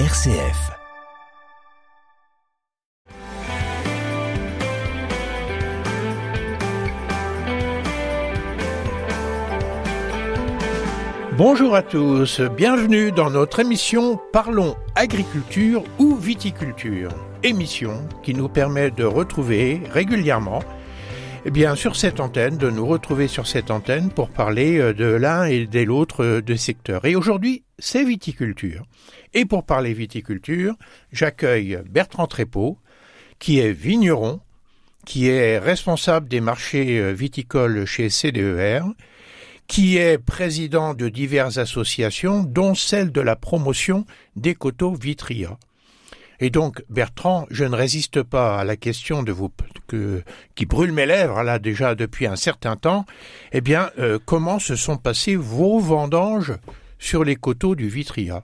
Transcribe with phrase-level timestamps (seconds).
[0.00, 0.72] RCF.
[11.38, 17.10] Bonjour à tous, bienvenue dans notre émission Parlons agriculture ou viticulture.
[17.44, 17.92] Émission
[18.24, 20.64] qui nous permet de retrouver régulièrement
[21.46, 25.04] eh bien, sur cette antenne, de nous retrouver sur cette antenne pour parler euh, de
[25.04, 27.04] l'un et de l'autre euh, des secteurs.
[27.04, 28.84] Et aujourd'hui, c'est viticulture.
[29.34, 30.74] Et pour parler viticulture,
[31.12, 32.78] j'accueille Bertrand Trépeau,
[33.38, 34.40] qui est vigneron,
[35.04, 38.80] qui est responsable des marchés euh, viticoles chez CDER,
[39.66, 45.58] qui est président de diverses associations, dont celle de la promotion des coteaux Vitria.
[46.44, 49.50] Et donc, Bertrand, je ne résiste pas à la question de vous
[49.86, 50.22] que,
[50.54, 53.06] qui brûle mes lèvres là déjà depuis un certain temps.
[53.52, 56.52] Eh bien, euh, comment se sont passés vos vendanges
[56.98, 58.42] sur les coteaux du Vitria?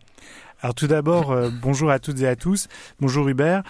[0.63, 2.69] Alors tout d'abord, euh, bonjour à toutes et à tous.
[3.01, 3.65] Bonjour Hubert.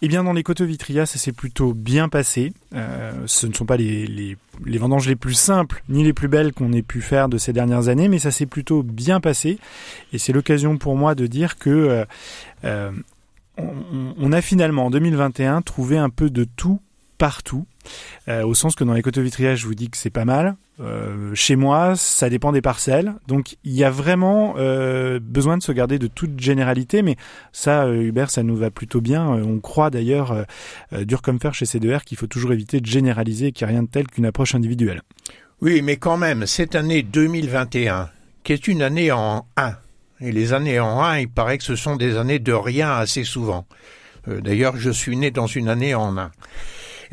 [0.00, 2.54] Eh bien, dans les coteaux Vitria, ça s'est plutôt bien passé.
[2.74, 6.54] Euh, ce ne sont pas les, les, vendanges les plus simples ni les plus belles
[6.54, 9.58] qu'on ait pu faire de ces dernières années, mais ça s'est plutôt bien passé.
[10.14, 12.06] Et c'est l'occasion pour moi de dire que
[13.58, 16.80] on, a finalement en 2021 trouvé un peu de tout
[17.18, 17.66] partout,
[18.28, 20.56] euh, au sens que dans vitriages, je vous dis que c'est pas mal.
[20.80, 25.62] Euh, chez moi, ça dépend des parcelles, donc il y a vraiment euh, besoin de
[25.62, 27.16] se garder de toute généralité, mais
[27.52, 29.26] ça, Hubert, ça nous va plutôt bien.
[29.26, 30.44] On croit d'ailleurs,
[30.92, 33.82] dur comme fer chez C2R, qu'il faut toujours éviter de généraliser, qu'il n'y a rien
[33.84, 35.00] de tel qu'une approche individuelle.
[35.62, 38.10] Oui, mais quand même, cette année 2021,
[38.44, 39.74] qui est une année en 1,
[40.20, 43.24] et les années en 1, il paraît que ce sont des années de rien assez
[43.24, 43.66] souvent.
[44.28, 46.30] Euh, d'ailleurs, je suis né dans une année en 1.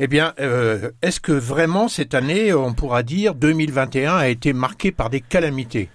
[0.00, 4.90] Eh bien, euh, est-ce que vraiment cette année, on pourra dire 2021 a été marquée
[4.90, 5.88] par des calamités?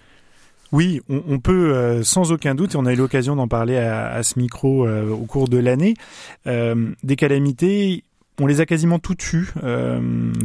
[0.71, 4.21] Oui, on, peut euh, sans aucun doute, et on a eu l'occasion d'en parler à,
[4.21, 5.95] ce micro au cours de l'année,
[6.45, 8.03] des calamités,
[8.39, 9.51] on les a quasiment toutes eues.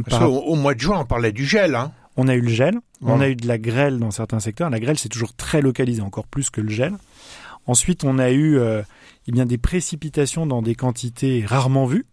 [0.09, 0.33] Par...
[0.33, 1.75] Au, au, mois de juin, on parlait du gel.
[1.75, 4.69] Hein on a eu le gel, on a eu de la grêle dans certains secteurs.
[4.69, 6.93] La grêle, c'est toujours très localisé, encore plus que le gel.
[7.67, 8.83] Ensuite, on a eu euh,
[9.27, 12.05] eh bien des précipitations dans des quantités rarement vues.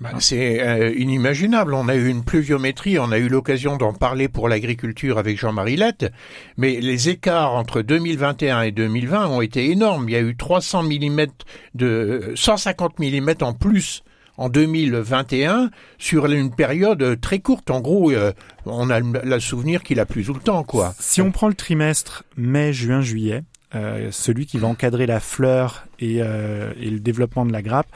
[0.00, 1.74] Bah, c'est euh, inimaginable.
[1.74, 5.76] On a eu une pluviométrie, on a eu l'occasion d'en parler pour l'agriculture avec Jean-Marie
[5.76, 6.12] Lette,
[6.56, 10.08] mais les écarts entre 2021 et 2020 ont été énormes.
[10.08, 11.26] Il y a eu 300 mm
[11.74, 14.04] de 150 mm en plus
[14.38, 17.70] en 2021 sur une période très courte.
[17.70, 18.32] En gros, euh,
[18.64, 20.94] on a le souvenir qu'il a plus tout le temps, quoi.
[20.98, 23.42] Si on prend le trimestre mai, juin, juillet,
[23.74, 27.88] euh, celui qui va encadrer la fleur euh, et, le développement de la grappe,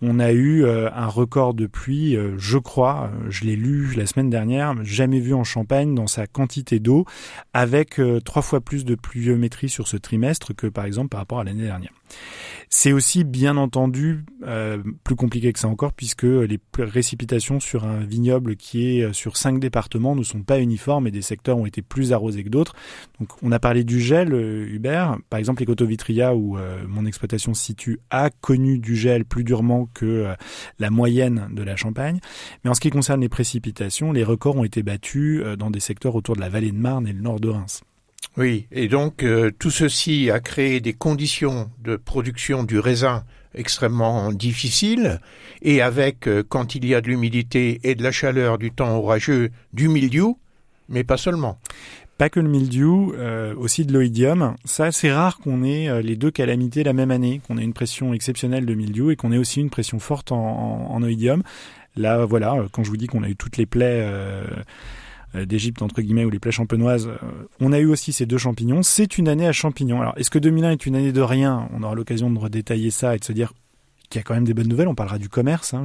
[0.00, 4.74] on a eu un record de pluie, je crois, je l'ai lu la semaine dernière,
[4.84, 7.04] jamais vu en Champagne dans sa quantité d'eau,
[7.52, 11.44] avec trois fois plus de pluviométrie sur ce trimestre que par exemple par rapport à
[11.44, 11.90] l'année dernière.
[12.70, 18.00] C'est aussi bien entendu euh, plus compliqué que ça encore puisque les précipitations sur un
[18.00, 21.64] vignoble qui est euh, sur cinq départements ne sont pas uniformes et des secteurs ont
[21.64, 22.74] été plus arrosés que d'autres.
[23.20, 25.16] Donc on a parlé du gel, euh, Hubert.
[25.30, 29.44] Par exemple, les coteaux Vitria où mon exploitation se situe a connu du gel plus
[29.44, 30.34] durement que
[30.78, 32.20] la moyenne de la Champagne.
[32.62, 36.14] Mais en ce qui concerne les précipitations, les records ont été battus dans des secteurs
[36.14, 37.82] autour de la vallée de Marne et le nord de Reims.
[38.38, 44.32] Oui, et donc euh, tout ceci a créé des conditions de production du raisin extrêmement
[44.32, 45.20] difficiles,
[45.60, 48.96] et avec, euh, quand il y a de l'humidité et de la chaleur du temps
[48.96, 50.38] orageux, du mildiou,
[50.88, 51.58] mais pas seulement.
[52.16, 54.54] Pas que le mildiou, euh, aussi de l'oïdium.
[54.64, 58.14] Ça, c'est rare qu'on ait les deux calamités la même année, qu'on ait une pression
[58.14, 61.42] exceptionnelle de mildiou et qu'on ait aussi une pression forte en, oïdium.
[61.96, 64.06] Là, voilà, quand je vous dis qu'on a eu toutes les plaies
[65.34, 67.16] d'Égypte entre guillemets ou les plaies champenoises, euh,
[67.60, 68.82] on a eu aussi ces deux champignons.
[68.82, 70.00] C'est une année à champignons.
[70.00, 71.68] Alors est-ce que 2001 est une année de rien?
[71.74, 73.52] On aura l'occasion de redétailler ça et de se dire
[74.08, 74.88] qu'il y a quand même des bonnes nouvelles.
[74.88, 75.84] On parlera du commerce hein,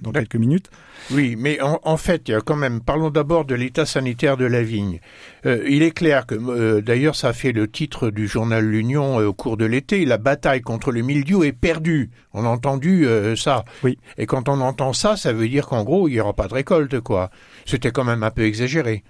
[0.00, 0.70] dans quelques minutes.
[1.10, 2.80] Oui, mais en, fait, a quand même.
[2.80, 5.00] Parlons d'abord de l'état sanitaire de la vigne.
[5.46, 9.32] Euh, il est clair que, d'ailleurs, ça a fait le titre du journal L'Union au
[9.32, 10.04] cours de l'été.
[10.04, 12.10] La bataille contre le mildiou est perdue.
[12.32, 13.06] On a entendu
[13.36, 13.64] ça.
[13.82, 13.98] Oui.
[14.16, 16.54] Et quand on entend ça, ça veut dire qu'en gros, il n'y aura pas de
[16.54, 17.30] récolte, quoi.
[17.66, 19.02] C'était quand même un peu exagéré.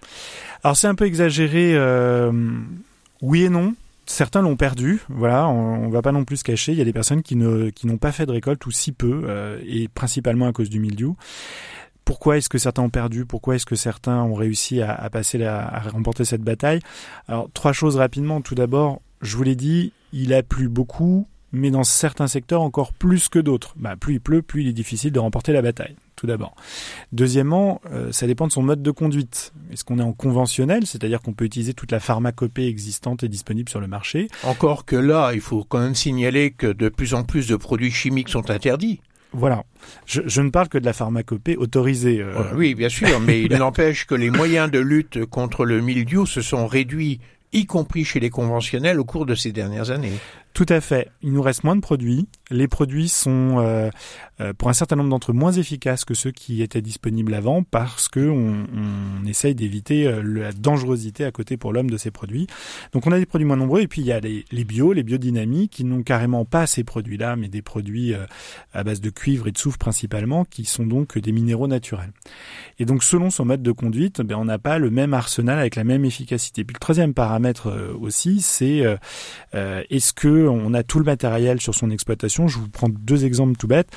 [0.64, 2.30] Alors c'est un peu exagéré, euh,
[3.20, 3.74] oui et non.
[4.04, 6.72] Certains l'ont perdu, voilà, on, ne va pas non plus se cacher.
[6.72, 8.93] Il y a des personnes qui ne qui n'ont pas fait de récolte ou si
[8.93, 11.16] peu, euh, et principalement à cause du mildiou.
[12.04, 13.25] Pourquoi est-ce que certains ont perdu?
[13.25, 16.81] Pourquoi est-ce que certains ont réussi à, passer à remporter cette bataille?
[17.28, 18.40] Alors trois choses rapidement.
[18.40, 22.93] Tout d'abord, je vous l'ai dit, il a plu beaucoup, mais dans certains secteurs encore
[22.93, 23.75] plus que d'autres.
[23.76, 26.54] Bah, plus il pleut, plus il est difficile de remporter la bataille tout d'abord.
[27.10, 29.52] Deuxièmement, euh, ça dépend de son mode de conduite.
[29.72, 33.69] Est-ce qu'on est en conventionnel, c'est-à-dire qu'on peut utiliser toute la pharmacopée existante et disponible
[33.69, 34.28] sur le marché?
[34.44, 37.90] Encore que là, il faut quand même signaler que de plus en plus de produits
[37.90, 39.00] chimiques sont interdits.
[39.32, 39.64] Voilà.
[40.06, 42.20] Je, je, ne parle que de la pharmacopée autorisée.
[42.20, 42.54] Euh...
[42.54, 46.40] Oui, bien sûr, mais il n'empêche que les moyens de lutte contre le mildiou se
[46.40, 47.19] sont réduits,
[47.52, 50.20] y compris chez les conventionnels, au cours de ces dernières années.
[50.54, 51.10] Tout à fait.
[51.22, 52.26] Il nous reste moins de produits.
[52.50, 53.88] Les produits sont, euh,
[54.43, 57.62] euh, pour un certain nombre d'entre eux, moins efficaces que ceux qui étaient disponibles avant
[57.62, 58.66] parce que on,
[59.26, 62.46] essaye d'éviter euh, la dangerosité à côté pour l'homme de ces produits.
[62.93, 64.93] Donc on a des produits moins nombreux et puis il y a les, les bio,
[64.93, 68.26] les biodynamiques qui n'ont carrément pas ces produits-là, mais des produits euh,
[68.75, 72.12] à base de cuivre et de soufre principalement, qui sont donc des minéraux naturels.
[72.78, 75.76] Et donc selon son mode de conduite, ben, on n'a pas le même arsenal avec
[75.76, 76.64] la même efficacité.
[76.64, 78.82] Puis le troisième paramètre aussi, c'est
[79.52, 82.48] est-ce que on a tout le matériel sur son exploitation.
[82.48, 83.90] Je vous prends deux exemples tout bêtes.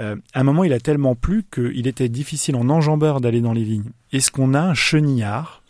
[0.00, 3.52] Euh, à un moment, il a tellement plu qu'il était difficile en enjambeur d'aller dans
[3.52, 3.90] les vignes.
[4.12, 5.61] Est-ce qu'on a un chenillard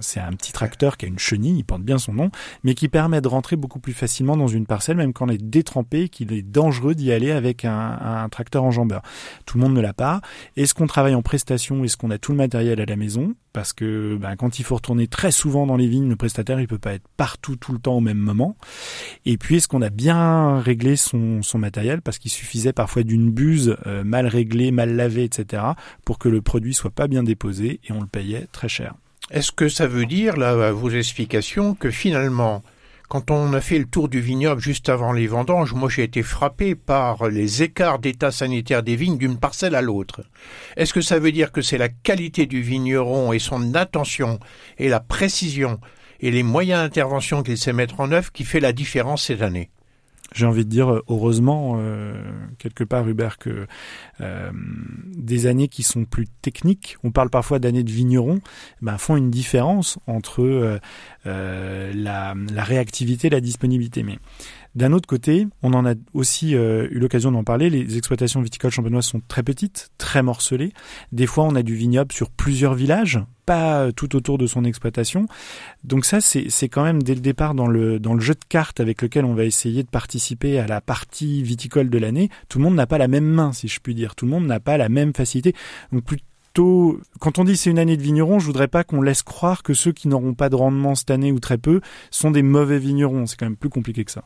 [0.00, 2.30] c'est un petit tracteur qui a une chenille, il porte bien son nom,
[2.64, 5.42] mais qui permet de rentrer beaucoup plus facilement dans une parcelle, même quand on est
[5.42, 9.02] détrempé, qu'il est dangereux d'y aller avec un, tracteur enjambeur.
[9.46, 10.20] Tout le monde ne l'a pas.
[10.56, 11.84] Est-ce qu'on travaille en prestation?
[11.84, 13.34] Est-ce qu'on a tout le matériel à la maison?
[13.52, 16.68] Parce que ben, quand il faut retourner très souvent dans les vignes, le prestataire il
[16.68, 18.56] peut pas être partout tout le temps au même moment.
[19.24, 22.02] Et puis est-ce qu'on a bien réglé son, son matériel?
[22.02, 25.62] Parce qu'il suffisait parfois d'une buse euh, mal réglée, mal lavée, etc.
[26.04, 28.94] pour que le produit soit pas bien déposé et on le payait très cher.
[29.30, 32.62] Est-ce que ça veut dire, là, vos explications, que finalement,
[33.08, 36.22] quand on a fait le tour du vignoble juste avant les vendanges, moi j'ai été
[36.22, 40.22] frappé par les écarts d'état sanitaire des vignes d'une parcelle à l'autre?
[40.76, 44.38] Est-ce que ça veut dire que c'est la qualité du vigneron et son attention
[44.78, 45.78] et la précision
[46.20, 49.70] et les moyens d'intervention qu'il sait mettre en œuvre qui fait la différence cette année?
[50.34, 52.12] J'ai envie de dire heureusement euh,
[52.58, 53.66] quelque part Hubert que
[54.20, 54.50] euh,
[55.16, 58.40] des années qui sont plus techniques, on parle parfois d'années de vigneron,
[58.82, 60.78] ben, font une différence entre euh,
[61.26, 64.02] euh la, la, réactivité et la disponibilité.
[64.02, 64.18] Mais
[64.78, 68.70] d'un autre côté, on en a aussi euh, eu l'occasion d'en parler, les exploitations viticoles
[68.70, 70.72] champenoises sont très petites, très morcelées.
[71.10, 75.26] Des fois, on a du vignoble sur plusieurs villages, pas tout autour de son exploitation.
[75.82, 79.24] Donc ça, c'est quand même dès le départ dans le, jeu de cartes avec lequel
[79.24, 82.28] on va essayer de participer à la partie viticole de l'année.
[82.48, 84.14] Tout le monde n'a pas la même main, si je puis dire.
[84.14, 85.56] Tout le monde n'a pas la même facilité.
[85.90, 89.24] Donc plutôt, quand on dit c'est une année de vigneron, je voudrais pas qu'on laisse
[89.24, 91.80] croire que ceux qui n'auront pas de rendement cette année ou très peu
[92.12, 93.26] sont des mauvais vignerons.
[93.26, 94.22] C'est quand même plus compliqué que ça.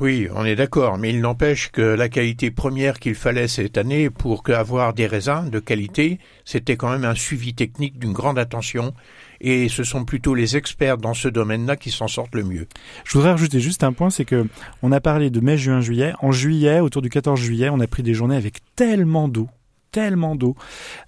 [0.00, 4.10] Oui, on est d'accord, mais il n'empêche que la qualité première qu'il fallait cette année
[4.10, 8.94] pour avoir des raisins de qualité, c'était quand même un suivi technique d'une grande attention,
[9.40, 12.68] et ce sont plutôt les experts dans ce domaine-là qui s'en sortent le mieux.
[13.04, 14.46] Je voudrais rajouter juste un point, c'est que
[14.84, 16.12] on a parlé de mai, juin, juillet.
[16.20, 19.48] En juillet, autour du 14 juillet, on a pris des journées avec tellement d'eau
[19.90, 20.54] tellement d'eau.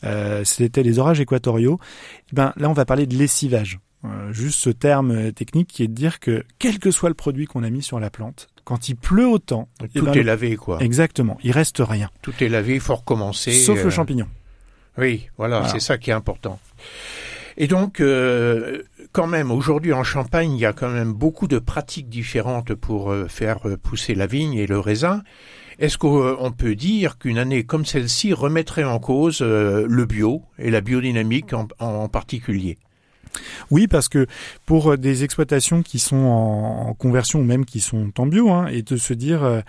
[0.04, 1.78] Euh, C'était les orages équatoriaux.
[2.32, 3.78] Ben là, on va parler de lessivage.
[4.06, 7.44] Euh, juste ce terme technique qui est de dire que quel que soit le produit
[7.44, 10.54] qu'on a mis sur la plante, quand il pleut autant, tout eh ben, est lavé
[10.54, 10.80] quoi.
[10.80, 12.08] Exactement, il reste rien.
[12.22, 13.50] Tout est lavé, il faut recommencer.
[13.50, 13.82] Sauf euh...
[13.82, 14.28] le champignon.
[14.96, 15.72] Oui, voilà, voilà.
[15.72, 16.60] c'est ça qui est important.
[17.56, 21.58] Et donc, euh, quand même, aujourd'hui en Champagne, il y a quand même beaucoup de
[21.58, 25.24] pratiques différentes pour euh, faire pousser la vigne et le raisin.
[25.80, 30.70] Est-ce qu'on peut dire qu'une année comme celle-ci remettrait en cause euh, le bio et
[30.70, 32.78] la biodynamique en, en particulier?
[33.70, 34.26] Oui, parce que
[34.66, 38.82] pour des exploitations qui sont en, conversion ou même qui sont en bio, hein, et
[38.82, 39.60] de se dire, euh,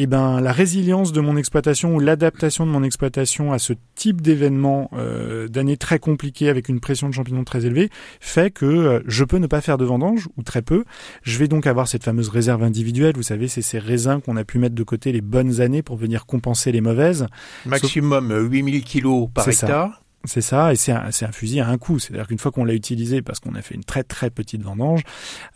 [0.00, 4.20] eh ben, la résilience de mon exploitation ou l'adaptation de mon exploitation à ce type
[4.20, 9.00] d'événement euh, d'année très compliquée avec une pression de champignons très élevée fait que euh,
[9.06, 10.84] je peux ne pas faire de vendange ou très peu.
[11.22, 13.16] Je vais donc avoir cette fameuse réserve individuelle.
[13.16, 15.96] Vous savez, c'est ces raisins qu'on a pu mettre de côté les bonnes années pour
[15.96, 17.26] venir compenser les mauvaises.
[17.66, 18.52] Maximum Sauf...
[18.52, 19.94] 8000 kilos par hectare.
[19.94, 20.00] Ça.
[20.24, 21.98] C'est ça, et c'est un, un, fusil à un coup.
[21.98, 25.02] C'est-à-dire qu'une fois qu'on l'a utilisé, parce qu'on a fait une très très petite vendange,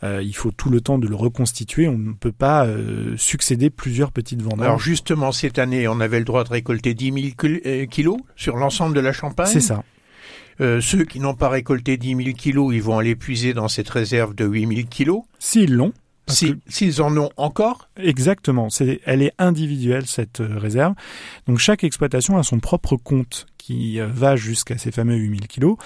[0.03, 1.87] euh, il faut tout le temps de le reconstituer.
[1.87, 4.65] On ne peut pas euh, succéder plusieurs petites vendanges.
[4.65, 8.55] Alors justement, cette année, on avait le droit de récolter 10 000 euh, kilos sur
[8.55, 9.51] l'ensemble de la Champagne.
[9.51, 9.83] C'est ça.
[10.61, 13.89] Euh, ceux qui n'ont pas récolté 10 000 kilos, ils vont aller puiser dans cette
[13.89, 15.23] réserve de 8 000 kilos.
[15.39, 15.93] S'ils l'ont.
[16.27, 18.69] S'ils si, si en ont encore Exactement.
[19.05, 20.93] Elle est individuelle, cette réserve.
[21.47, 25.77] Donc chaque exploitation a son propre compte qui euh, va jusqu'à ces fameux 8000 kilos.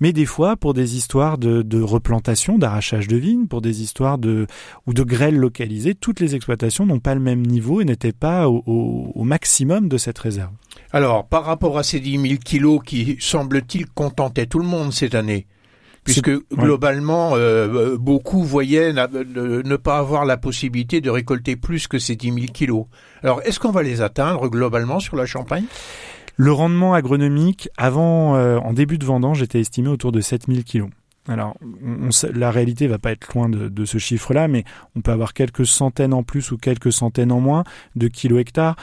[0.00, 4.18] Mais des fois, pour des histoires de, de replantation, d'arrachage de vignes, pour des histoires
[4.18, 4.46] de
[4.86, 8.48] ou de grêle localisée, toutes les exploitations n'ont pas le même niveau et n'étaient pas
[8.48, 10.50] au, au, au maximum de cette réserve.
[10.92, 15.14] Alors, par rapport à ces 10 000 kilos qui, semble-t-il, contentaient tout le monde cette
[15.14, 15.46] année,
[16.02, 22.00] puisque globalement, euh, beaucoup voyaient ne, ne, pas avoir la possibilité de récolter plus que
[22.00, 22.86] ces 10 000 kilos.
[23.22, 25.66] Alors, est-ce qu'on va les atteindre globalement sur la Champagne?
[26.36, 30.90] Le rendement agronomique, avant, en début de vendange, était estimé autour de 7000 kilos.
[31.28, 34.64] Alors, on, la réalité va pas être loin de, ce chiffre-là, mais
[34.96, 38.76] on peut avoir quelques centaines en plus ou quelques centaines en moins de kilos hectares.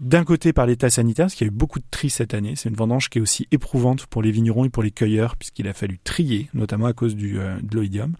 [0.00, 2.54] D'un côté par l'état sanitaire, parce qu'il y a eu beaucoup de tri cette année.
[2.56, 5.68] C'est une vendange qui est aussi éprouvante pour les vignerons et pour les cueilleurs, puisqu'il
[5.68, 8.14] a fallu trier, notamment à cause du, euh, de l'oïdium.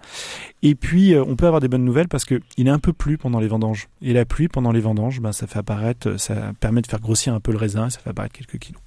[0.62, 3.16] Et puis, euh, on peut avoir des bonnes nouvelles parce qu'il est un peu plu
[3.16, 3.88] pendant les vendanges.
[4.02, 7.32] Et la pluie pendant les vendanges, ben, ça fait apparaître, ça permet de faire grossir
[7.32, 8.80] un peu le raisin et ça fait apparaître quelques kilos.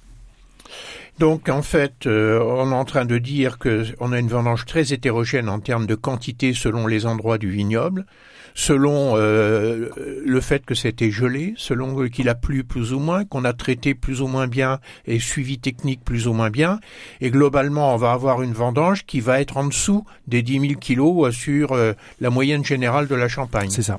[1.18, 4.66] Donc en fait, euh, on est en train de dire que on a une vendange
[4.66, 8.06] très hétérogène en termes de quantité selon les endroits du vignoble,
[8.54, 9.88] selon euh,
[10.24, 13.94] le fait que c'était gelé, selon qu'il a plu plus ou moins, qu'on a traité
[13.94, 16.78] plus ou moins bien et suivi technique plus ou moins bien,
[17.20, 20.80] et globalement on va avoir une vendange qui va être en dessous des 10 000
[20.80, 23.70] kilos sur euh, la moyenne générale de la Champagne.
[23.70, 23.98] C'est ça.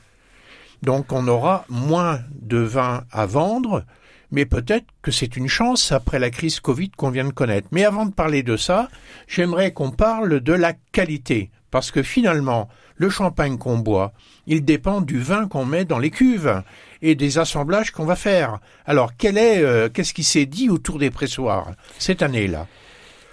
[0.82, 3.84] Donc on aura moins de vin à vendre
[4.32, 7.68] mais peut-être que c'est une chance après la crise Covid qu'on vient de connaître.
[7.72, 8.90] Mais avant de parler de ça,
[9.28, 14.14] j'aimerais qu'on parle de la qualité, parce que finalement, le champagne qu'on boit,
[14.48, 16.62] il dépend du vin qu'on met dans les cuves
[17.02, 18.60] et des assemblages qu'on va faire.
[18.86, 22.68] Alors, quel est, euh, qu'est-ce qui s'est dit autour des pressoirs cette année-là?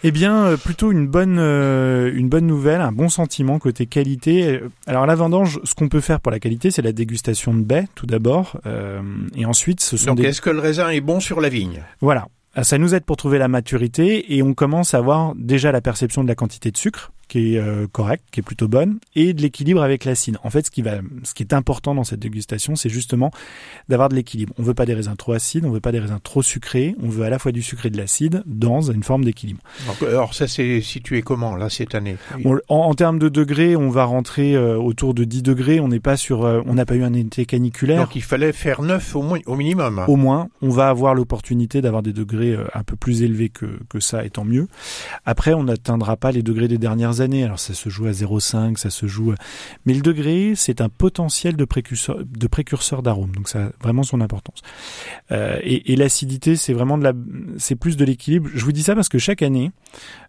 [0.03, 4.59] Eh bien, euh, plutôt une bonne, euh, une bonne nouvelle, un bon sentiment côté qualité.
[4.89, 7.87] Alors la vendange, ce qu'on peut faire pour la qualité, c'est la dégustation de baies
[7.95, 9.03] tout d'abord, euh,
[9.37, 11.85] et ensuite ce sont Donc est-ce que le raisin est bon sur la vigne?
[12.01, 12.27] Voilà,
[12.61, 16.25] ça nous aide pour trouver la maturité et on commence à avoir déjà la perception
[16.25, 19.41] de la quantité de sucre qui est euh, correcte, qui est plutôt bonne, et de
[19.41, 20.37] l'équilibre avec l'acide.
[20.45, 23.31] En fait, ce qui va, ce qui est important dans cette dégustation, c'est justement
[23.89, 24.53] d'avoir de l'équilibre.
[24.59, 27.09] On veut pas des raisins trop acides, on veut pas des raisins trop sucrés, on
[27.09, 29.61] veut à la fois du sucré et de l'acide dans une forme d'équilibre.
[30.03, 32.19] Alors ça, c'est situé comment là cette année?
[32.69, 35.81] En, termes de degrés, on va rentrer euh, autour de 10 degrés.
[35.81, 38.03] On n'est pas sur, euh, on n'a pas eu un été caniculaire.
[38.03, 40.05] Donc il fallait faire 9 au moins, au minimum.
[40.07, 44.01] Au moins, on va avoir l'opportunité d'avoir des degrés un peu plus élevés que que
[44.01, 44.69] ça, étant mieux.
[45.25, 47.22] Après, on n'atteindra pas les degrés des dernières années.
[47.23, 49.35] Alors ça se joue à 0,5, ça se joue.
[49.87, 53.33] Mais le degré, c'est un potentiel de précurseur, de précurseur d'arôme.
[53.35, 54.61] Donc ça a vraiment son importance.
[55.31, 57.13] Euh, et, l'acidité, c'est vraiment de la,
[57.59, 58.51] c'est plus de l'équilibre.
[58.53, 59.71] Je vous dis ça parce que chaque année,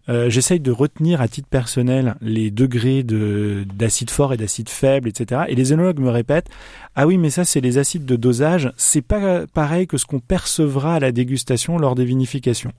[0.08, 5.08] euh, j'essaye de retenir à titre personnel les degrés de d'acide fort et d'acide faible,
[5.08, 5.42] etc.
[5.48, 6.50] Et les œnologues me répètent
[6.96, 8.72] ah oui, mais ça c'est les acides de dosage.
[8.76, 12.72] C'est pas pareil que ce qu'on percevra à la dégustation lors des vinifications.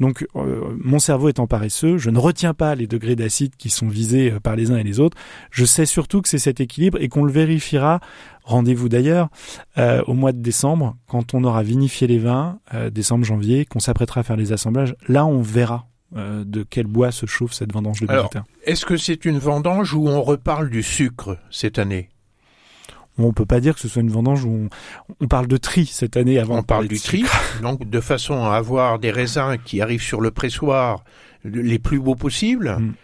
[0.00, 3.88] Donc euh, mon cerveau étant paresseux, je ne retiens pas les degrés d'acide qui sont
[3.88, 5.16] visés euh, par les uns et les autres.
[5.50, 8.00] Je sais surtout que c'est cet équilibre et qu'on le vérifiera.
[8.44, 9.28] Rendez-vous d'ailleurs
[9.76, 12.60] euh, au mois de décembre, quand on aura vinifié les vins,
[12.92, 14.94] décembre, janvier, qu'on s'apprêtera à faire les assemblages.
[15.06, 18.30] Là, on verra de quel bois se chauffe cette vendange de Alors,
[18.64, 22.08] Est-ce que c'est une vendange où on reparle du sucre cette année?
[23.18, 24.68] On peut pas dire que ce soit une vendange où
[25.20, 26.58] on, parle de tri cette année avant.
[26.58, 27.24] On parle du tri,
[27.62, 31.02] donc de façon à avoir des raisins qui arrivent sur le pressoir
[31.44, 32.76] les plus beaux possibles.
[32.78, 32.94] Mm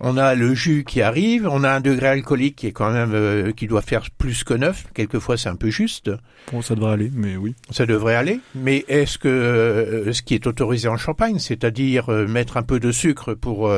[0.00, 3.12] on a le jus qui arrive, on a un degré alcoolique qui est quand même
[3.14, 6.10] euh, qui doit faire plus que 9, quelquefois c'est un peu juste.
[6.52, 7.54] Bon, ça devrait aller, mais oui.
[7.70, 12.26] Ça devrait aller, mais est-ce que euh, ce qui est autorisé en Champagne, c'est-à-dire euh,
[12.26, 13.70] mettre un peu de sucre pour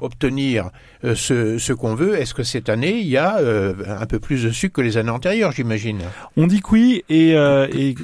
[0.00, 0.70] obtenir
[1.02, 4.50] ce, ce qu'on veut, est-ce que cette année il y a un peu plus de
[4.50, 5.98] sucre que les années antérieures, j'imagine?
[6.36, 7.94] On dit que oui, et, et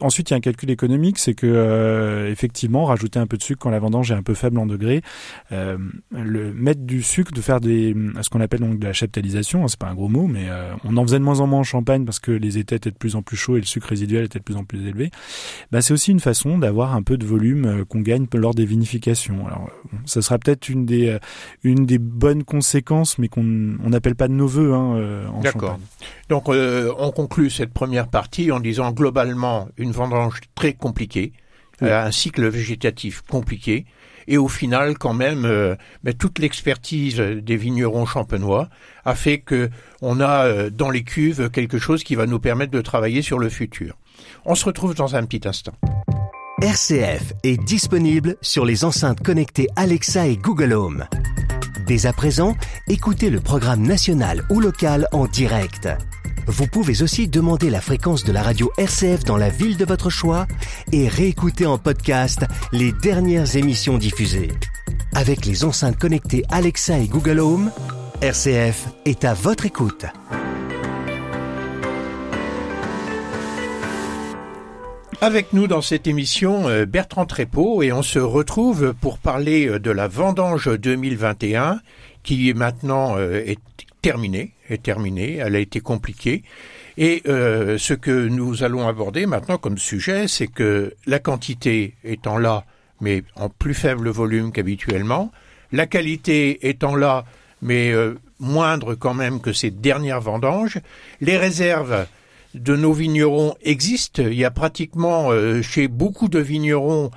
[0.00, 3.60] ensuite il y a un calcul économique, c'est que effectivement rajouter un peu de sucre
[3.60, 5.02] quand la vendange est un peu faible en degré,
[5.50, 9.78] le mettre du sucre de faire ce qu'on appelle donc de la chaptalisation, hein, c'est
[9.78, 12.04] pas un gros mot, mais euh, on en faisait de moins en moins en Champagne
[12.04, 14.38] parce que les étés étaient de plus en plus chauds et le sucre résiduel était
[14.38, 15.10] de plus en plus élevé.
[15.72, 18.64] Bah, c'est aussi une façon d'avoir un peu de volume euh, qu'on gagne lors des
[18.64, 19.46] vinifications.
[19.46, 19.70] Alors,
[20.06, 21.18] ça sera peut-être euh,
[21.62, 25.80] une des bonnes conséquences, mais qu'on n'appelle pas de nos voeux hein, en Champagne.
[26.28, 31.32] Donc, on conclut cette première partie en disant globalement une vendange très compliquée,
[31.80, 33.86] un cycle végétatif compliqué
[34.26, 35.76] et au final, quand même, euh,
[36.18, 38.68] toute l'expertise des vignerons champenois
[39.04, 39.70] a fait que
[40.00, 43.38] on a euh, dans les cuves quelque chose qui va nous permettre de travailler sur
[43.38, 43.96] le futur.
[44.44, 45.72] On se retrouve dans un petit instant.
[46.62, 51.04] RCF est disponible sur les enceintes connectées Alexa et Google Home.
[51.86, 52.56] Dès à présent,
[52.88, 55.88] écoutez le programme national ou local en direct
[56.46, 60.10] vous pouvez aussi demander la fréquence de la radio RCF dans la ville de votre
[60.10, 60.46] choix
[60.92, 64.52] et réécouter en podcast les dernières émissions diffusées.
[65.14, 67.70] Avec les enceintes connectées Alexa et Google Home,
[68.20, 70.06] RCF est à votre écoute.
[75.20, 79.78] Avec nous dans cette émission, euh, Bertrand Trépeau, et on se retrouve pour parler euh,
[79.78, 81.80] de la vendange 2021
[82.22, 83.58] qui maintenant euh, est
[84.02, 86.42] terminée, est terminée, elle a été compliquée.
[86.96, 92.64] Et ce que nous allons aborder maintenant comme sujet, c'est que la quantité étant là,
[93.00, 95.32] mais en plus faible volume qu'habituellement,
[95.72, 97.24] la qualité étant là,
[97.62, 97.92] mais
[98.38, 100.78] moindre quand même que ces dernières vendanges,
[101.20, 102.06] les réserves
[102.54, 104.22] de nos vignerons existent.
[104.22, 107.10] Il y a pratiquement euh, chez beaucoup de vignerons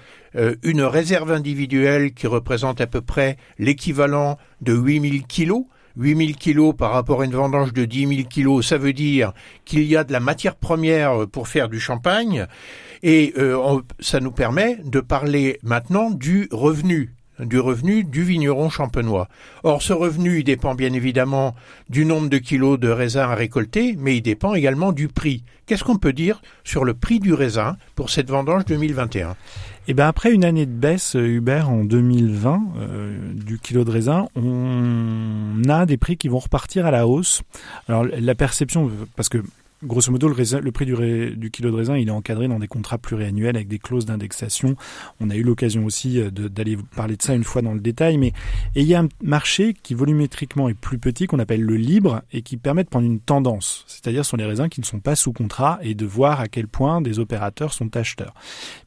[0.62, 5.64] une réserve individuelle qui représente à peu près l'équivalent de 8000 kilos.
[5.96, 9.34] 8000 kilos par rapport à une vendange de 10 000 kilos, ça veut dire
[9.66, 12.46] qu'il y a de la matière première pour faire du champagne.
[13.04, 19.28] Et euh, ça nous permet de parler maintenant du revenu du revenu du vigneron champenois.
[19.64, 21.56] Or, ce revenu, il dépend bien évidemment
[21.90, 25.44] du nombre de kilos de raisin à récolter, mais il dépend également du prix.
[25.66, 29.36] Qu'est-ce qu'on peut dire sur le prix du raisin pour cette vendange 2021
[29.90, 33.92] eh ben après une année de baisse, euh, Hubert, en 2020, euh, du kilo de
[33.92, 37.42] raisin, on a des prix qui vont repartir à la hausse.
[37.88, 39.38] Alors la perception, parce que
[39.84, 43.56] grosso modo, le, prix du, kilo de raisin, il est encadré dans des contrats pluriannuels
[43.56, 44.76] avec des clauses d'indexation.
[45.20, 48.18] On a eu l'occasion aussi euh, d'aller parler de ça une fois dans le détail.
[48.18, 48.34] Mais
[48.76, 52.22] et il y a un marché qui volumétriquement est plus petit, qu'on appelle le libre,
[52.32, 53.84] et qui permet de prendre une tendance.
[53.88, 56.68] C'est-à-dire sur les raisins qui ne sont pas sous contrat et de voir à quel
[56.68, 58.34] point des opérateurs sont acheteurs.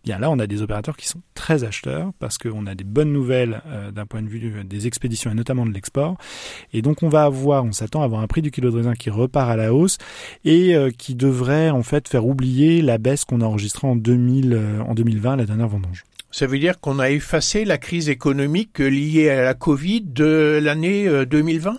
[0.05, 3.13] Bien là, on a des opérateurs qui sont très acheteurs parce qu'on a des bonnes
[3.13, 6.17] nouvelles euh, d'un point de vue euh, des expéditions et notamment de l'export.
[6.73, 8.95] Et donc on va avoir, on s'attend à avoir un prix du kilo de raisin
[8.95, 9.99] qui repart à la hausse
[10.45, 14.53] et euh, qui devrait en fait faire oublier la baisse qu'on a enregistrée en, 2000,
[14.53, 16.05] euh, en 2020, la dernière vendange.
[16.31, 21.09] Ça veut dire qu'on a effacé la crise économique liée à la Covid de l'année
[21.27, 21.75] 2020 euh,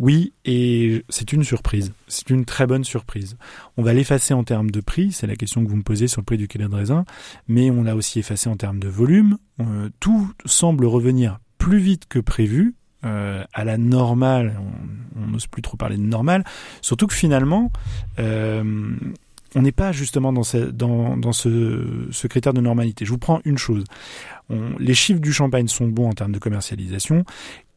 [0.00, 1.92] oui, et c'est une surprise.
[2.06, 3.36] C'est une très bonne surprise.
[3.76, 6.20] On va l'effacer en termes de prix, c'est la question que vous me posez sur
[6.20, 7.04] le prix du kilo de raisin,
[7.48, 9.38] mais on l'a aussi effacé en termes de volume.
[9.98, 14.60] tout semble revenir plus vite que prévu, euh, à la normale,
[15.16, 16.44] on n'ose plus trop parler de normale,
[16.82, 17.70] surtout que finalement,
[18.18, 18.96] euh,
[19.54, 23.04] on n'est pas justement dans, ce, critère de normalité.
[23.04, 23.84] Je vous prends une chose.
[24.78, 27.24] Les chiffres du champagne sont bons en termes de commercialisation,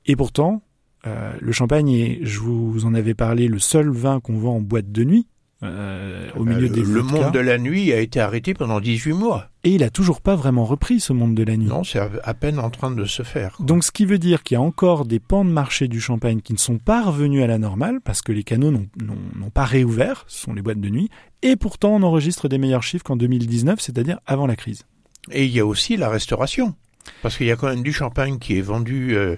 [0.06, 0.63] et pourtant,
[1.08, 4.62] euh, le champagne est, je vous en avais parlé, le seul vin qu'on vend en
[4.62, 5.28] boîte de nuit.
[5.63, 9.48] Euh, au milieu des Le monde de la nuit a été arrêté pendant 18 mois.
[9.63, 11.68] Et il a toujours pas vraiment repris ce monde de la nuit.
[11.68, 13.57] Non, c'est à peine en train de se faire.
[13.59, 16.42] Donc ce qui veut dire qu'il y a encore des pans de marché du champagne
[16.42, 20.24] qui ne sont pas revenus à la normale parce que les canaux n'ont pas réouvert,
[20.27, 21.09] ce sont les boîtes de nuit,
[21.44, 24.85] et pourtant on enregistre des meilleurs chiffres qu'en 2019, c'est-à-dire avant la crise.
[25.31, 26.74] Et il y a aussi la restauration.
[27.22, 29.35] Parce qu'il y a quand même du champagne qui est vendu euh,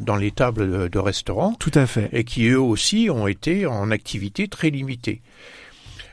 [0.00, 1.54] dans les tables de restaurants.
[1.58, 2.08] Tout à fait.
[2.12, 5.22] Et qui eux aussi ont été en activité très limitée.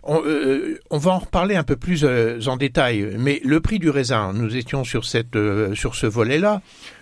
[0.05, 3.79] On, euh, on, va en reparler un peu plus euh, en détail, mais le prix
[3.79, 6.61] du raisin, nous étions sur cette euh, sur ce volet-là.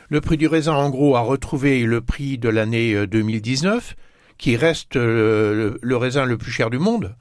[0.10, 3.96] Le prix du raisin, en gros, a retrouvé le prix de l'année 2019,
[4.38, 7.16] qui reste le, raisin le plus cher du monde.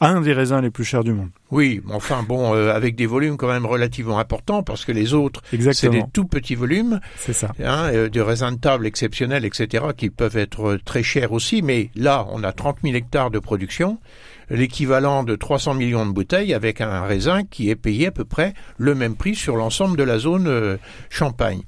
[0.00, 1.30] Un des raisins les plus chers du monde.
[1.50, 5.88] Oui, enfin bon, avec des volumes quand même relativement importants, parce que les autres, c'est
[5.88, 7.00] des tout petits volumes.
[7.16, 7.50] C'est ça.
[7.62, 12.24] Hein, des raisins de table exceptionnels, etc., qui peuvent être très chers aussi, mais là,
[12.30, 13.98] on a 30 000 hectares de production
[14.50, 18.54] l'équivalent de 300 millions de bouteilles avec un raisin qui est payé à peu près
[18.76, 20.76] le même prix sur l'ensemble de la zone euh,
[21.10, 21.62] Champagne.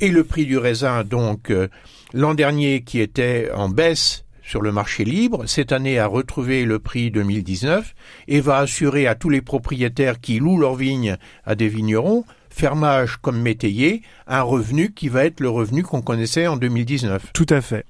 [0.00, 1.68] Et le prix du raisin, donc, euh,
[2.12, 6.78] l'an dernier qui était en baisse sur le marché libre, cette année a retrouvé le
[6.78, 7.94] prix 2019
[8.28, 13.16] et va assurer à tous les propriétaires qui louent leurs vignes à des vignerons fermage
[13.16, 17.32] comme métayer, un revenu qui va être le revenu qu'on connaissait en 2019.
[17.32, 17.84] Tout à fait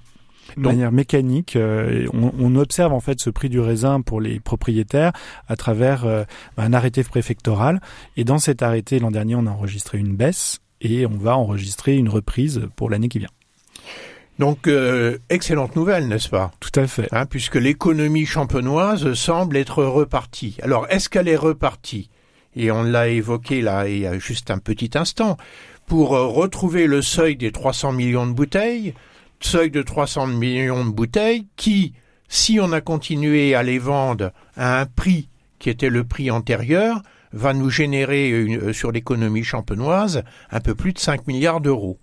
[0.57, 1.57] de manière mécanique.
[1.57, 5.13] Euh, on, observe en fait ce prix du raisin pour les propriétaires
[5.49, 6.25] à travers euh,
[6.57, 7.81] un arrêté préfectoral.
[8.17, 11.97] Et dans cet arrêté, l'an dernier, on a enregistré une baisse et on va enregistrer
[11.97, 13.29] une reprise pour l'année qui vient.
[14.39, 16.51] Donc, euh, excellente nouvelle, n'est-ce pas?
[16.59, 17.09] Tout à fait.
[17.13, 20.57] Hein, puisque l'économie champenoise semble être repartie.
[20.63, 22.11] Alors, est-ce qu'elle est repartie?
[22.57, 25.37] Et on l'a évoqué là il y a juste un petit instant.
[25.87, 28.95] Pour retrouver le seuil des 300 millions de bouteilles,
[29.41, 31.95] seuil de 300 millions de bouteilles qui,
[32.29, 37.03] si on a continué à les vendre à un prix qui était le prix antérieur,
[37.33, 41.99] va nous générer euh, sur l'économie champenoise un peu plus de 5 milliards d'euros.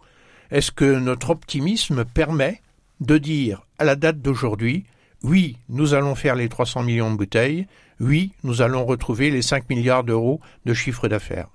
[0.52, 2.62] Est-ce que notre optimisme permet
[3.00, 4.86] de dire à la date d'aujourd'hui,
[5.24, 7.68] oui, nous allons faire les 300 millions de bouteilles,
[8.00, 11.48] oui, nous allons retrouver les 5 milliards d'euros de chiffre d'affaires?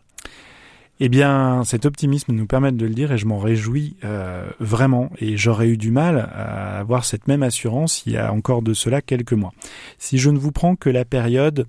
[0.98, 5.11] Eh bien, cet optimisme nous permet de le dire et je m'en réjouis euh, vraiment.
[5.18, 8.72] Et j'aurais eu du mal à avoir cette même assurance il y a encore de
[8.72, 9.52] cela quelques mois.
[9.98, 11.66] Si je ne vous prends que la période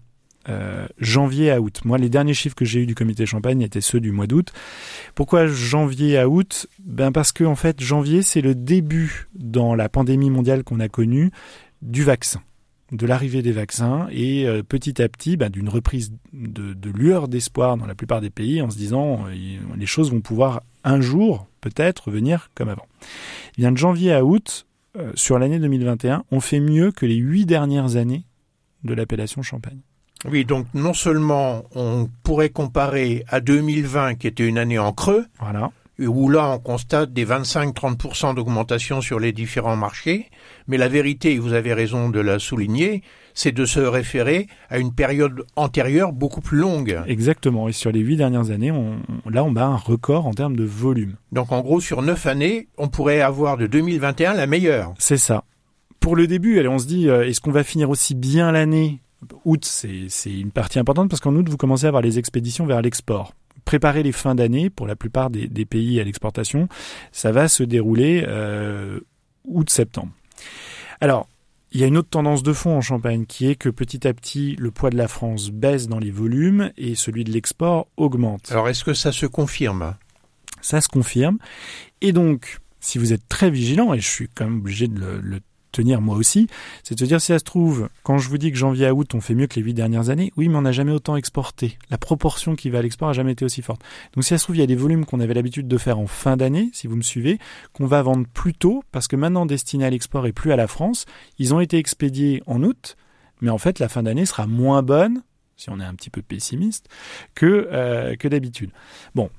[0.49, 1.81] euh, janvier à août.
[1.83, 4.53] Moi, les derniers chiffres que j'ai eus du comité Champagne étaient ceux du mois d'août.
[5.13, 6.67] Pourquoi janvier à août?
[6.79, 10.87] Ben parce que en fait, janvier c'est le début dans la pandémie mondiale qu'on a
[10.87, 11.31] connue
[11.81, 12.41] du vaccin.
[12.91, 17.27] De l'arrivée des vaccins et euh, petit à petit bah, d'une reprise de, de lueur
[17.27, 21.01] d'espoir dans la plupart des pays en se disant euh, les choses vont pouvoir un
[21.01, 22.85] jour peut-être revenir comme avant.
[23.57, 24.65] Eh bien de janvier à août
[24.97, 28.23] euh, sur l'année 2021, on fait mieux que les huit dernières années
[28.83, 29.79] de l'appellation Champagne.
[30.25, 35.25] Oui, donc non seulement on pourrait comparer à 2020 qui était une année en creux,
[35.39, 35.71] voilà
[36.05, 40.29] où là on constate des 25-30% d'augmentation sur les différents marchés,
[40.67, 43.01] mais la vérité, et vous avez raison de la souligner,
[43.33, 47.01] c'est de se référer à une période antérieure beaucoup plus longue.
[47.07, 50.55] Exactement, et sur les huit dernières années, on, là on bat un record en termes
[50.55, 51.15] de volume.
[51.31, 54.93] Donc en gros, sur neuf années, on pourrait avoir de 2021 la meilleure.
[54.99, 55.43] C'est ça.
[55.99, 59.01] Pour le début, on se dit, euh, est-ce qu'on va finir aussi bien l'année?
[59.45, 62.83] Août, c'est une partie importante parce qu'en août, vous commencez à avoir les expéditions vers
[62.83, 63.33] l'export
[63.67, 66.69] préparer les fins d'année pour la plupart des, pays à l'exportation,
[67.11, 69.01] ça va se dérouler euh,
[69.43, 70.13] août-septembre.
[71.01, 71.27] Alors,
[71.73, 74.13] il y a une autre tendance de fond en Champagne qui est que petit à
[74.13, 78.49] petit, le poids de la France baisse dans les volumes et celui de l'export augmente.
[78.51, 79.95] Alors, est-ce que ça se confirme?
[80.61, 81.37] Ça se confirme.
[81.99, 85.19] Et donc, si vous êtes très vigilant, et je suis quand même obligé de le,
[85.19, 86.47] le tenir moi aussi,
[86.83, 89.13] c'est de dire si ça se trouve, quand je vous dis que janvier à août
[89.13, 91.77] on fait mieux que les huit dernières années, oui mais on n'a jamais autant exporté.
[91.89, 93.81] La proportion qui va à l'export a jamais été aussi forte.
[94.13, 95.99] Donc si ça se trouve, il y a des volumes qu'on avait l'habitude de faire
[95.99, 97.39] en fin d'année, si vous me suivez,
[97.73, 100.67] qu'on va vendre plus tôt, parce que maintenant destinés à l'export et plus à la
[100.67, 101.05] France,
[101.39, 102.97] ils ont été expédiés en août,
[103.41, 105.21] mais en fait la fin d'année sera moins bonne
[105.57, 106.87] si on est un petit peu pessimiste,
[107.33, 108.69] que euh, que d'habitude.
[109.15, 109.29] Bon,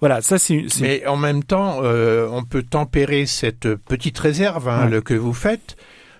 [0.00, 0.66] voilà, ça c'est.
[0.80, 5.32] Mais en même temps, euh, on peut tempérer cette petite réserve hein, le, que vous
[5.32, 5.76] faites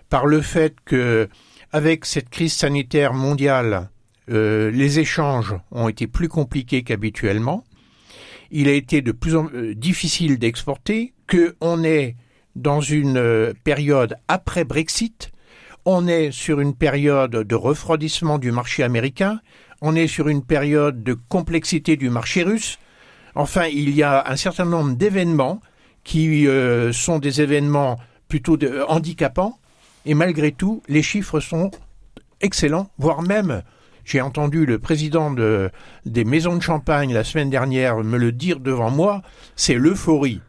[0.08, 1.28] par le fait que,
[1.70, 3.90] avec cette crise sanitaire mondiale,
[4.30, 7.64] euh, les échanges ont été plus compliqués qu'habituellement.
[8.50, 12.16] Il a été de plus en plus difficile d'exporter, que on est
[12.54, 15.31] dans une période après Brexit
[15.84, 19.40] on est sur une période de refroidissement du marché américain,
[19.80, 22.78] on est sur une période de complexité du marché russe.
[23.34, 25.60] Enfin, il y a un certain nombre d'événements
[26.04, 29.58] qui euh, sont des événements plutôt handicapants,
[30.06, 31.70] et malgré tout, les chiffres sont
[32.40, 33.62] excellents, voire même,
[34.04, 38.90] j'ai entendu le président des maisons de champagne la semaine dernière me le dire devant
[38.90, 39.22] moi,
[39.54, 40.40] c'est l'euphorie.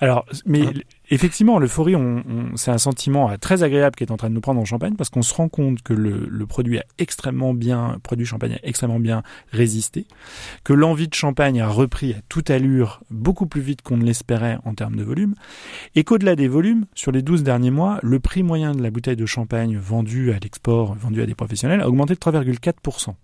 [0.00, 0.72] Alors, mais hein?
[1.10, 2.22] Effectivement, l'euphorie, on,
[2.56, 4.94] c'est un sentiment euh, très agréable qui est en train de nous prendre en Champagne
[4.96, 8.66] parce qu'on se rend compte que le, le, produit a extrêmement bien, produit Champagne a
[8.66, 10.06] extrêmement bien résisté,
[10.64, 14.58] que l'envie de Champagne a repris à toute allure beaucoup plus vite qu'on ne l'espérait
[14.64, 15.34] en termes de volume,
[15.94, 19.16] et qu'au-delà des volumes, sur les 12 derniers mois, le prix moyen de la bouteille
[19.16, 23.14] de Champagne vendue à l'export, vendue à des professionnels, a augmenté de 3,4%.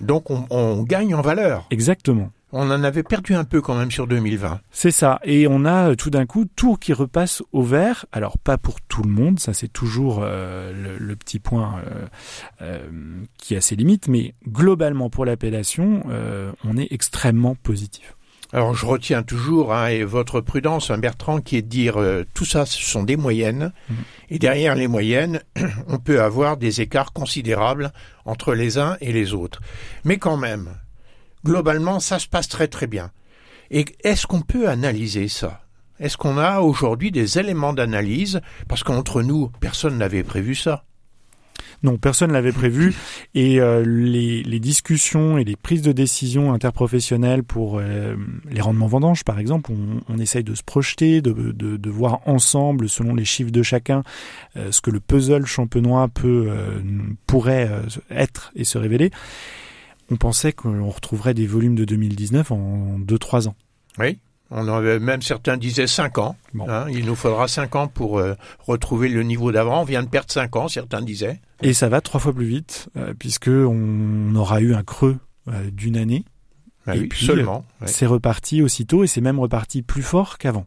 [0.00, 1.66] Donc on, on gagne en valeur.
[1.70, 2.30] Exactement.
[2.52, 4.60] On en avait perdu un peu quand même sur 2020.
[4.72, 5.20] C'est ça.
[5.22, 8.06] Et on a euh, tout d'un coup tout qui repasse au vert.
[8.10, 11.80] Alors pas pour tout le monde, ça c'est toujours euh, le, petit point
[12.60, 12.88] euh,
[13.38, 16.02] qui a ses limites, mais globalement pour l'appellation,
[16.64, 18.16] on est extrêmement positif.
[18.52, 21.98] Alors je retiens toujours hein, et votre prudence, un Bertrand, qui est de dire
[22.34, 23.94] tout ça, ce sont des moyennes, mmh.
[24.30, 25.40] et derrière les moyennes,
[25.88, 27.92] on peut avoir des écarts considérables
[28.24, 29.60] entre les uns et les autres.
[30.04, 30.70] Mais quand même,
[31.44, 33.10] globalement, ça se passe très très bien.
[33.70, 35.62] Et est-ce qu'on peut analyser ça?
[36.00, 38.40] Est-ce qu'on a aujourd'hui des éléments d'analyse?
[38.68, 40.84] Parce qu'entre nous, personne n'avait prévu ça.
[41.82, 42.94] Non, personne l'avait prévu.
[43.34, 48.14] Et euh, les, discussions et les prises de décision interprofessionnelles pour euh,
[48.50, 52.88] les rendements vendanges, par exemple, on, on essaye de se projeter, de, de, voir ensemble,
[52.88, 54.02] selon les chiffres de chacun,
[54.56, 56.50] euh, ce que le puzzle champenois peut
[57.26, 57.70] pourrait
[58.10, 59.10] être et se révéler
[60.10, 63.54] on pensait qu'on retrouverait des volumes de 2019 en 2-3 ans.
[63.98, 64.18] Oui,
[64.50, 66.36] on avait même certains disaient 5 ans.
[66.68, 68.34] Hein, il nous faudra 5 ans pour euh,
[68.66, 69.82] retrouver le niveau d'avant.
[69.82, 71.40] On vient de perdre 5 ans, certains disaient.
[71.62, 75.18] Et ça va trois fois plus vite, euh, puisque on aura eu un creux
[75.48, 76.24] euh, d'une année.
[76.86, 77.64] Ah et puis, seulement.
[77.84, 80.66] C'est reparti aussitôt et c'est même reparti plus fort qu'avant.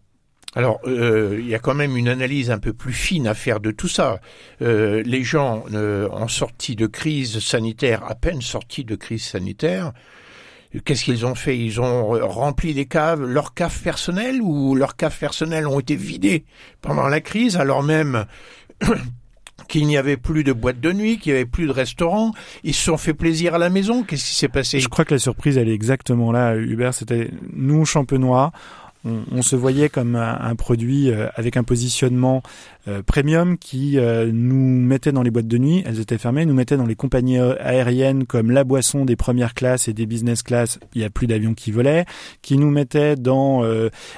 [0.56, 3.60] Alors, euh, il y a quand même une analyse un peu plus fine à faire
[3.60, 4.20] de tout ça.
[4.62, 9.94] Euh, les gens euh, en sortie de crise sanitaire, à peine sortis de crise sanitaire,
[10.86, 11.58] qu'est-ce qu'ils ont fait?
[11.58, 16.46] Ils ont rempli les caves, leurs caves personnelles, ou leurs caves personnelles ont été vidées
[16.82, 18.26] pendant la crise, alors même
[19.68, 22.32] qu'il n'y avait plus de boîtes de nuit, qu'il n'y avait plus de restaurants.
[22.64, 24.04] Ils se sont fait plaisir à la maison.
[24.04, 24.80] Qu'est-ce qui s'est passé?
[24.80, 26.94] Je crois que la surprise, elle est exactement là, Hubert.
[26.94, 28.52] C'était nous, champenois,
[29.06, 32.42] on, se voyait comme un, produit euh, avec un positionnement
[32.88, 36.54] euh, premium qui euh, nous mettait dans les boîtes de nuit, elles étaient fermées, nous
[36.54, 40.80] mettait dans les compagnies aériennes comme la boisson des premières classes et des business class,
[40.96, 42.06] il n'y a plus d'avions qui volaient,
[42.42, 43.64] qui nous mettait dans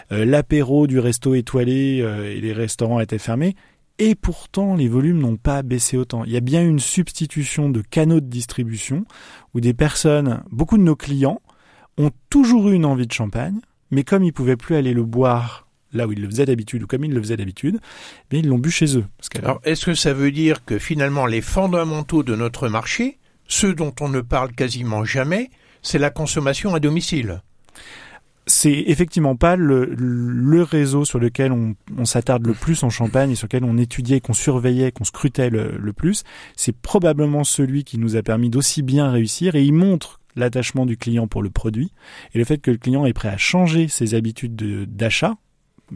[0.09, 3.55] l'apéro du resto étoilé et les restaurants étaient fermés.
[3.97, 6.23] et pourtant les volumes n'ont pas baissé autant.
[6.25, 9.05] Il y a bien une substitution de canaux de distribution
[9.53, 11.41] où des personnes, beaucoup de nos clients,
[11.97, 13.59] ont toujours eu une envie de champagne,
[13.91, 16.87] mais comme ils pouvaient plus aller le boire là où ils le faisaient d'habitude ou
[16.87, 17.79] comme ils le faisaient d'habitude,
[18.31, 19.05] eh ils l'ont bu chez eux.
[19.41, 23.17] Alors, est-ce que ça veut dire que finalement les fondamentaux de notre marché,
[23.47, 25.49] ceux dont on ne parle quasiment jamais,
[25.81, 27.41] c'est la consommation à domicile?
[28.47, 33.31] C'est effectivement pas le, le, réseau sur lequel on, on s'attarde le plus en Champagne
[33.31, 36.23] et sur lequel on étudiait, qu'on surveillait, qu'on scrutait le, le plus.
[36.55, 40.97] C'est probablement celui qui nous a permis d'aussi bien réussir et il montre l'attachement du
[40.97, 41.91] client pour le produit
[42.33, 45.35] et le fait que le client est prêt à changer ses habitudes d'achat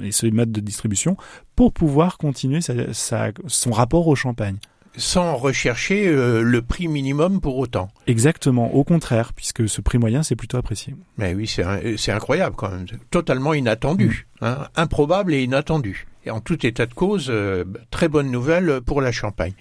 [0.01, 1.17] et ses modes de distribution
[1.55, 4.57] pour pouvoir continuer sa, sa, son rapport au champagne
[4.95, 7.89] sans rechercher euh, le prix minimum pour autant.
[8.07, 10.95] Exactement, au contraire, puisque ce prix moyen, c'est plutôt apprécié.
[11.17, 14.45] Mais oui, c'est incroyable quand même, totalement inattendu, mm.
[14.45, 16.07] hein, improbable et inattendu.
[16.25, 19.53] Et en tout état de cause, euh, très bonne nouvelle pour la Champagne.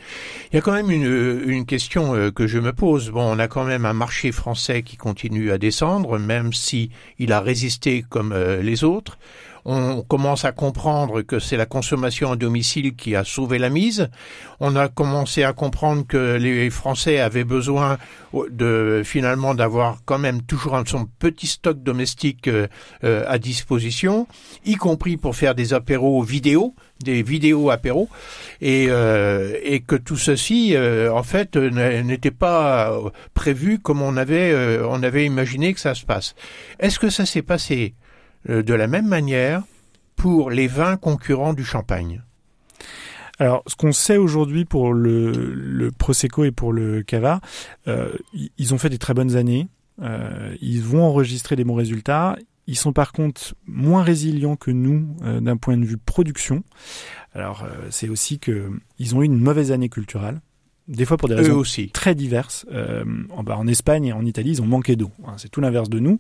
[0.53, 3.11] Il y a quand même une, une question euh, que je me pose.
[3.11, 7.33] Bon, on a quand même un marché français qui continue à descendre, même si il
[7.33, 9.19] a résisté comme les autres
[9.65, 14.09] on commence à comprendre que c'est la consommation à domicile qui a sauvé la mise.
[14.61, 17.99] On a commencé à comprendre que les Français avaient besoin
[18.51, 22.67] de finalement d'avoir quand même toujours son petit stock domestique euh,
[23.05, 24.27] euh, à disposition,
[24.65, 28.09] y compris pour faire des apéros vidéo, des vidéos apéros,
[28.61, 32.93] et, euh, et que tout ceci en fait n'était pas
[33.35, 36.35] prévu comme on avait on avait imaginé que ça se passe.
[36.79, 37.95] Est-ce que ça s'est passé?
[37.99, 38.08] euh,
[38.47, 39.63] de la même manière
[40.17, 42.23] pour les vins concurrents du champagne
[43.41, 47.41] alors, ce qu'on sait aujourd'hui pour le, le, Prosecco et pour le Cava,
[47.87, 49.69] euh, ils ont fait des très bonnes années.
[50.03, 52.37] Euh, ils vont enregistrer des bons résultats.
[52.67, 56.65] Ils sont par contre moins résilients que nous d'un point de vue production.
[57.33, 60.41] Alors, c'est aussi que ils ont eu une mauvaise année culturelle
[60.89, 61.91] des fois pour des raisons aussi.
[61.91, 62.67] très diverses.
[62.73, 65.11] Euh, en, bah, en, Espagne et en Italie, ils ont manqué d'eau.
[65.27, 66.19] Hein, c'est tout l'inverse de nous.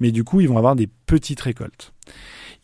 [0.00, 1.92] Mais du coup, ils vont avoir des petites récoltes.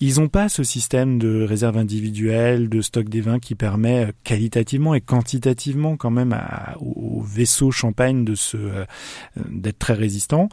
[0.00, 4.12] Ils n'ont pas ce système de réserve individuelle, de stock des vins qui permet euh,
[4.24, 8.84] qualitativement et quantitativement quand même à, au, vaisseau champagne de se euh,
[9.48, 10.48] d'être très résistant.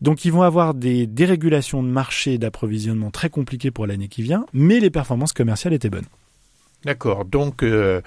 [0.00, 4.46] Donc ils vont avoir des dérégulations de marché d'approvisionnement très compliquées pour l'année qui vient,
[4.52, 6.06] mais les performances commerciales étaient bonnes.
[6.84, 7.24] D'accord.
[7.24, 8.00] Donc euh,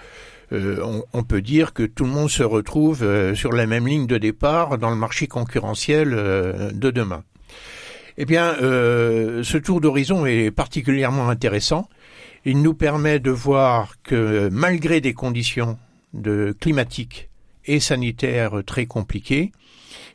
[0.53, 4.07] euh, on, peut dire que tout le monde se retrouve euh, sur la même ligne
[4.07, 7.23] de départ dans le marché concurrentiel euh, de demain.
[8.17, 11.87] Eh bien, ce tour d'horizon est particulièrement intéressant.
[12.45, 15.77] Il nous permet de voir que malgré des conditions
[16.59, 17.29] climatiques
[17.65, 19.51] et sanitaires très compliquées,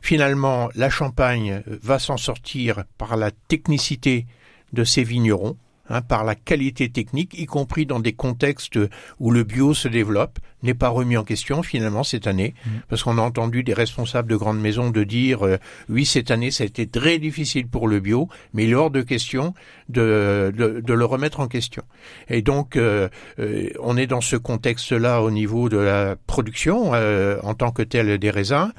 [0.01, 4.25] finalement, la Champagne va s'en sortir par la technicité
[4.73, 5.55] de ses vignerons,
[5.89, 8.79] Hein, par la qualité technique, y compris dans des contextes
[9.19, 12.69] où le bio se développe, n'est pas remis en question finalement cette année, mmh.
[12.87, 15.57] parce qu'on a entendu des responsables de grandes maisons de dire euh,
[15.89, 18.91] oui cette année ça a été très difficile pour le bio, mais il est hors
[18.91, 19.53] de question
[19.89, 21.83] de, de, le remettre en question.
[22.29, 27.53] Et donc euh, euh, on est dans ce contexte-là au niveau de la production en
[27.55, 28.71] tant que tel des raisins.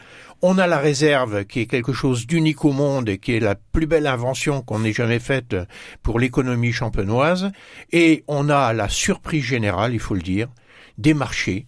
[0.47, 3.55] On a la réserve qui est quelque chose d'unique au monde et qui est la
[3.55, 5.57] plus belle invention qu'on ait jamais faite
[6.03, 7.51] pour l'économie champenoise.
[7.93, 10.49] Et on a la surprise générale, il faut le dire,
[10.99, 11.65] des marchés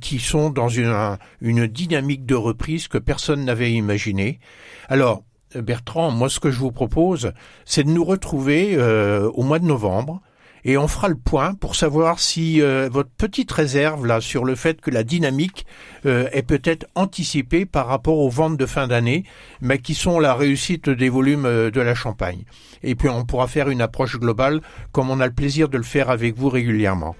[0.00, 4.40] qui sont dans une, dynamique de reprise que personne n'avait imaginée.
[4.88, 5.22] Alors,
[5.54, 7.34] Bertrand, moi ce que je vous propose,
[7.66, 10.22] c'est de nous retrouver euh, au mois de novembre
[10.66, 14.56] et on fera le point pour savoir si euh, votre petite réserve là sur le
[14.56, 15.64] fait que la dynamique
[16.06, 19.22] euh, est peut-être anticipée par rapport aux ventes de fin d'année,
[19.60, 22.42] mais qui sont la réussite des volumes euh, de la Champagne.
[22.82, 25.84] Et puis on pourra faire une approche globale comme on a le plaisir de le
[25.84, 27.14] faire avec vous régulièrement.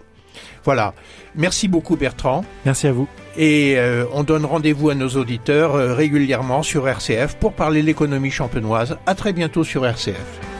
[0.64, 0.92] Voilà.
[1.36, 2.44] Merci beaucoup Bertrand.
[2.64, 3.08] Merci à vous.
[3.38, 3.78] Et
[4.12, 8.98] on donne rendez-vous à nos auditeurs régulièrement sur RCF pour parler de l'économie champenoise.
[9.06, 10.55] À très bientôt sur RCF.